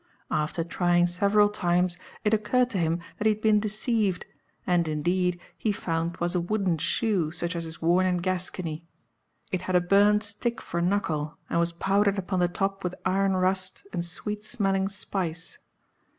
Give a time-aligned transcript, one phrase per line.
[0.31, 1.95] After trying several times,
[2.25, 4.25] it occurred to him that he had been deceived;
[4.65, 8.83] and, indeed, he found 'twas a wooden shoe such as is worn in Gascony.
[9.51, 13.35] It had a burnt stick for knuckle, and was powdered upon the top with iron
[13.35, 15.59] rust and sweet smelling spice.